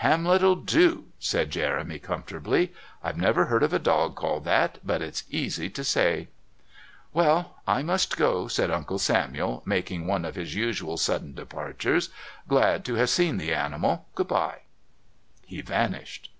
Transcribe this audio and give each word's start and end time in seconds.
"Hamlet'll 0.00 0.54
do," 0.54 1.08
said 1.18 1.50
Jeremy 1.50 1.98
comfortably. 1.98 2.72
"I've 3.02 3.18
never 3.18 3.44
heard 3.44 3.62
of 3.62 3.74
a 3.74 3.78
dog 3.78 4.16
called 4.16 4.46
that, 4.46 4.78
but 4.82 5.02
it's 5.02 5.24
easy 5.28 5.68
to 5.68 5.84
say." 5.84 6.28
"Well, 7.12 7.58
I 7.66 7.82
must 7.82 8.16
go," 8.16 8.48
said 8.48 8.70
Uncle 8.70 8.98
Samuel, 8.98 9.62
making 9.66 10.06
one 10.06 10.24
of 10.24 10.36
his 10.36 10.54
usual 10.54 10.96
sudden 10.96 11.34
departures. 11.34 12.08
"Glad 12.48 12.82
to 12.86 12.94
have 12.94 13.10
seen 13.10 13.36
the 13.36 13.52
animal. 13.52 14.06
Good 14.14 14.28
bye." 14.28 14.60
He 15.44 15.60
vanished. 15.60 16.30